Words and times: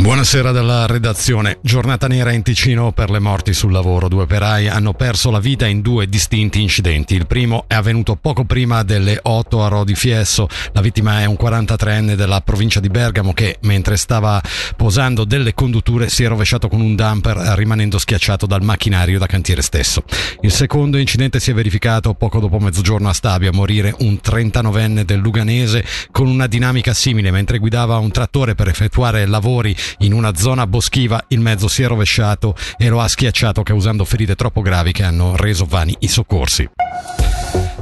Buonasera 0.00 0.50
dalla 0.50 0.86
redazione. 0.86 1.58
Giornata 1.60 2.08
nera 2.08 2.32
in 2.32 2.42
Ticino 2.42 2.90
per 2.90 3.10
le 3.10 3.18
morti 3.18 3.52
sul 3.52 3.70
lavoro. 3.70 4.08
Due 4.08 4.22
operai 4.22 4.66
hanno 4.66 4.94
perso 4.94 5.30
la 5.30 5.40
vita 5.40 5.66
in 5.66 5.82
due 5.82 6.08
distinti 6.08 6.62
incidenti. 6.62 7.14
Il 7.14 7.26
primo 7.26 7.64
è 7.66 7.74
avvenuto 7.74 8.16
poco 8.16 8.44
prima 8.44 8.82
delle 8.82 9.18
8 9.20 9.62
a 9.62 9.68
Rodi 9.68 9.94
Fiesso. 9.94 10.48
La 10.72 10.80
vittima 10.80 11.20
è 11.20 11.26
un 11.26 11.36
43enne 11.38 12.14
della 12.14 12.40
provincia 12.40 12.80
di 12.80 12.88
Bergamo 12.88 13.34
che, 13.34 13.58
mentre 13.60 13.98
stava 13.98 14.40
posando 14.74 15.24
delle 15.24 15.52
condutture, 15.52 16.08
si 16.08 16.24
è 16.24 16.28
rovesciato 16.28 16.68
con 16.68 16.80
un 16.80 16.94
dumper 16.94 17.36
rimanendo 17.36 17.98
schiacciato 17.98 18.46
dal 18.46 18.62
macchinario 18.62 19.18
da 19.18 19.26
cantiere 19.26 19.60
stesso. 19.60 20.02
Il 20.40 20.50
secondo 20.50 20.96
incidente 20.96 21.40
si 21.40 21.50
è 21.50 21.54
verificato 21.54 22.14
poco 22.14 22.40
dopo 22.40 22.58
mezzogiorno 22.58 23.10
a 23.10 23.12
Stabia. 23.12 23.52
Morire 23.52 23.94
un 23.98 24.18
39enne 24.24 25.02
del 25.02 25.18
Luganese 25.20 25.84
con 26.10 26.26
una 26.26 26.46
dinamica 26.46 26.94
simile 26.94 27.30
mentre 27.30 27.58
guidava 27.58 27.98
un 27.98 28.10
trattore 28.10 28.54
per 28.54 28.68
effettuare 28.68 29.26
lavori 29.26 29.76
in 29.98 30.12
una 30.12 30.34
zona 30.34 30.66
boschiva 30.66 31.24
il 31.28 31.40
mezzo 31.40 31.68
si 31.68 31.82
è 31.82 31.86
rovesciato 31.86 32.54
e 32.76 32.88
lo 32.88 33.00
ha 33.00 33.08
schiacciato 33.08 33.62
causando 33.62 34.04
ferite 34.04 34.34
troppo 34.34 34.62
gravi 34.62 34.92
che 34.92 35.02
hanno 35.02 35.36
reso 35.36 35.64
vani 35.64 35.96
i 36.00 36.08
soccorsi. 36.08 36.68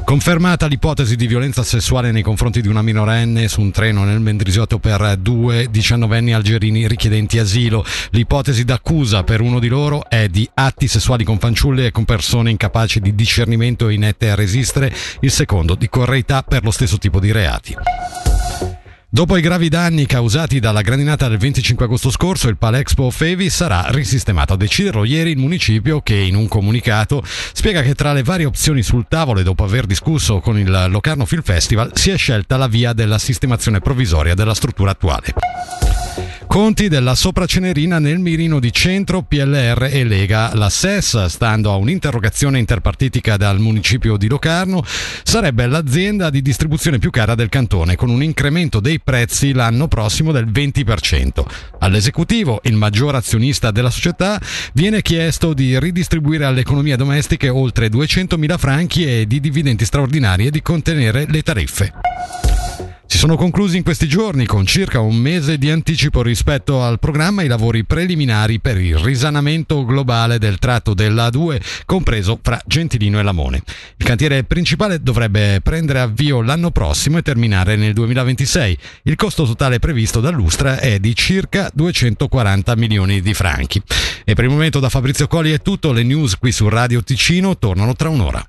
Confermata 0.08 0.66
l'ipotesi 0.66 1.16
di 1.16 1.26
violenza 1.26 1.62
sessuale 1.62 2.12
nei 2.12 2.22
confronti 2.22 2.62
di 2.62 2.68
una 2.68 2.80
minorenne 2.80 3.46
su 3.46 3.60
un 3.60 3.70
treno 3.70 4.04
nel 4.04 4.20
Mendrisiotto 4.20 4.78
per 4.78 5.18
due 5.18 5.66
diciannovenni 5.70 6.32
algerini 6.32 6.88
richiedenti 6.88 7.38
asilo. 7.38 7.84
L'ipotesi 8.12 8.64
d'accusa 8.64 9.22
per 9.22 9.42
uno 9.42 9.58
di 9.58 9.68
loro 9.68 10.08
è 10.08 10.28
di 10.28 10.48
atti 10.54 10.88
sessuali 10.88 11.24
con 11.24 11.38
fanciulle 11.38 11.84
e 11.84 11.90
con 11.90 12.06
persone 12.06 12.50
incapaci 12.50 13.00
di 13.00 13.14
discernimento 13.14 13.86
e 13.88 13.94
inette 13.94 14.30
a 14.30 14.34
resistere, 14.34 14.90
il 15.20 15.30
secondo 15.30 15.74
di 15.74 15.90
correità 15.90 16.42
per 16.42 16.64
lo 16.64 16.70
stesso 16.70 16.96
tipo 16.96 17.20
di 17.20 17.30
reati. 17.30 17.76
Dopo 19.10 19.38
i 19.38 19.40
gravi 19.40 19.70
danni 19.70 20.04
causati 20.04 20.60
dalla 20.60 20.82
grandinata 20.82 21.28
del 21.28 21.38
25 21.38 21.86
agosto 21.86 22.10
scorso, 22.10 22.50
il 22.50 22.58
Palexpo 22.58 23.10
Fevi 23.10 23.48
sarà 23.48 23.86
risistemato. 23.88 24.52
A 24.52 24.56
deciderlo 24.58 25.02
ieri 25.02 25.30
il 25.30 25.38
municipio 25.38 26.02
che 26.02 26.14
in 26.14 26.34
un 26.34 26.46
comunicato 26.46 27.22
spiega 27.24 27.80
che 27.80 27.94
tra 27.94 28.12
le 28.12 28.22
varie 28.22 28.44
opzioni 28.44 28.82
sul 28.82 29.06
tavolo 29.08 29.40
e 29.40 29.44
dopo 29.44 29.64
aver 29.64 29.86
discusso 29.86 30.40
con 30.40 30.58
il 30.58 30.88
Locarno 30.90 31.24
Film 31.24 31.40
Festival 31.40 31.92
si 31.94 32.10
è 32.10 32.18
scelta 32.18 32.58
la 32.58 32.66
via 32.68 32.92
della 32.92 33.16
sistemazione 33.16 33.80
provvisoria 33.80 34.34
della 34.34 34.52
struttura 34.52 34.90
attuale. 34.90 35.87
Conti 36.48 36.88
della 36.88 37.14
Sopracenerina 37.14 37.98
nel 37.98 38.18
mirino 38.18 38.58
di 38.58 38.72
centro, 38.72 39.20
PLR 39.20 39.90
e 39.92 40.02
Lega. 40.02 40.50
La 40.54 40.70
SES, 40.70 41.26
stando 41.26 41.70
a 41.70 41.76
un'interrogazione 41.76 42.58
interpartitica 42.58 43.36
dal 43.36 43.60
municipio 43.60 44.16
di 44.16 44.28
Locarno, 44.28 44.82
sarebbe 45.22 45.66
l'azienda 45.66 46.30
di 46.30 46.40
distribuzione 46.40 46.98
più 46.98 47.10
cara 47.10 47.34
del 47.34 47.50
cantone, 47.50 47.96
con 47.96 48.08
un 48.08 48.22
incremento 48.22 48.80
dei 48.80 48.98
prezzi 48.98 49.52
l'anno 49.52 49.88
prossimo 49.88 50.32
del 50.32 50.46
20%. 50.46 51.44
All'esecutivo, 51.80 52.60
il 52.64 52.76
maggior 52.76 53.14
azionista 53.14 53.70
della 53.70 53.90
società, 53.90 54.40
viene 54.72 55.02
chiesto 55.02 55.52
di 55.52 55.78
ridistribuire 55.78 56.46
alle 56.46 56.60
economie 56.60 56.96
domestiche 56.96 57.50
oltre 57.50 57.88
200.000 57.88 58.58
franchi 58.58 59.04
e 59.04 59.26
di 59.26 59.38
dividendi 59.38 59.84
straordinari 59.84 60.46
e 60.46 60.50
di 60.50 60.62
contenere 60.62 61.26
le 61.28 61.42
tariffe. 61.42 62.47
Sono 63.18 63.34
conclusi 63.34 63.76
in 63.76 63.82
questi 63.82 64.06
giorni 64.06 64.46
con 64.46 64.64
circa 64.64 65.00
un 65.00 65.16
mese 65.16 65.58
di 65.58 65.68
anticipo 65.72 66.22
rispetto 66.22 66.84
al 66.84 67.00
programma 67.00 67.42
i 67.42 67.48
lavori 67.48 67.82
preliminari 67.82 68.60
per 68.60 68.78
il 68.78 68.96
risanamento 68.96 69.84
globale 69.84 70.38
del 70.38 70.60
tratto 70.60 70.94
della 70.94 71.26
A2 71.26 71.60
compreso 71.84 72.38
fra 72.40 72.62
Gentilino 72.64 73.18
e 73.18 73.24
Lamone. 73.24 73.62
Il 73.96 74.06
cantiere 74.06 74.44
principale 74.44 75.02
dovrebbe 75.02 75.60
prendere 75.64 75.98
avvio 75.98 76.42
l'anno 76.42 76.70
prossimo 76.70 77.18
e 77.18 77.22
terminare 77.22 77.74
nel 77.74 77.92
2026. 77.92 78.78
Il 79.02 79.16
costo 79.16 79.44
totale 79.44 79.80
previsto 79.80 80.20
dall'Ustra 80.20 80.78
è 80.78 81.00
di 81.00 81.12
circa 81.16 81.72
240 81.74 82.76
milioni 82.76 83.20
di 83.20 83.34
franchi. 83.34 83.82
E 84.24 84.34
per 84.34 84.44
il 84.44 84.50
momento 84.50 84.78
da 84.78 84.88
Fabrizio 84.88 85.26
Colli 85.26 85.50
è 85.50 85.60
tutto, 85.60 85.90
le 85.90 86.04
news 86.04 86.36
qui 86.38 86.52
su 86.52 86.68
Radio 86.68 87.02
Ticino 87.02 87.58
tornano 87.58 87.94
tra 87.94 88.10
un'ora. 88.10 88.48